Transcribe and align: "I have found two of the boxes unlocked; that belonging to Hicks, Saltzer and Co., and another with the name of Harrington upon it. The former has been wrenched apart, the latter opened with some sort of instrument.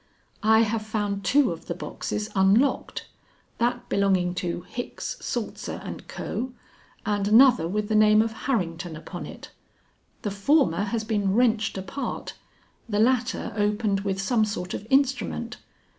"I 0.41 0.61
have 0.61 0.81
found 0.81 1.23
two 1.23 1.51
of 1.51 1.67
the 1.67 1.75
boxes 1.75 2.31
unlocked; 2.35 3.05
that 3.59 3.87
belonging 3.87 4.33
to 4.41 4.61
Hicks, 4.67 5.15
Saltzer 5.23 5.79
and 5.83 6.07
Co., 6.07 6.53
and 7.05 7.27
another 7.27 7.67
with 7.67 7.87
the 7.87 7.93
name 7.93 8.19
of 8.23 8.33
Harrington 8.49 8.95
upon 8.95 9.27
it. 9.27 9.51
The 10.23 10.31
former 10.31 10.85
has 10.85 11.03
been 11.03 11.35
wrenched 11.35 11.77
apart, 11.77 12.33
the 12.89 12.97
latter 12.97 13.53
opened 13.55 13.99
with 13.99 14.19
some 14.19 14.43
sort 14.43 14.73
of 14.73 14.87
instrument. 14.89 15.57